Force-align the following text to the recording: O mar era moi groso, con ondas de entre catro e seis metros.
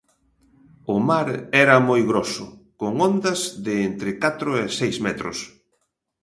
O 0.93 0.97
mar 1.09 1.29
era 1.63 1.77
moi 1.89 2.01
groso, 2.11 2.45
con 2.79 2.91
ondas 3.09 3.39
de 3.65 3.73
entre 3.89 4.11
catro 4.23 4.49
e 4.61 4.63
seis 4.79 4.95
metros. 5.05 5.37